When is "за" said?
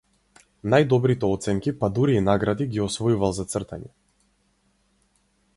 3.41-3.49